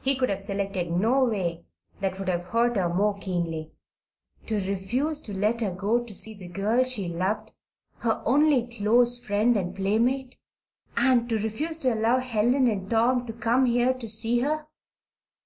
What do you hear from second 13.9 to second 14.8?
to see her!